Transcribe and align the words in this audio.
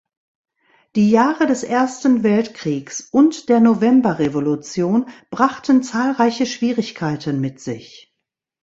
Die 0.95 1.11
Jahre 1.11 1.45
des 1.45 1.61
Ersten 1.61 2.23
Weltkriegs 2.23 3.07
und 3.11 3.49
der 3.49 3.59
Novemberrevolution 3.59 5.07
brachten 5.29 5.83
zahlreiche 5.83 6.47
Schwierigkeiten 6.47 7.39
mit 7.39 7.59
sich. 7.59 8.11